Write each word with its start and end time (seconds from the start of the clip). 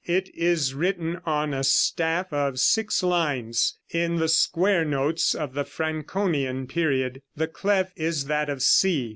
It 0.07 0.33
is 0.33 0.73
written 0.73 1.21
on 1.27 1.53
a 1.53 1.63
staff 1.63 2.33
of 2.33 2.59
six 2.59 3.03
lines, 3.03 3.77
in 3.91 4.15
the 4.15 4.29
square 4.29 4.83
notes 4.83 5.35
of 5.35 5.53
the 5.53 5.63
Franconian 5.63 6.65
period. 6.65 7.21
The 7.35 7.45
clef 7.47 7.91
is 7.95 8.25
that 8.25 8.49
of 8.49 8.63
C. 8.63 9.09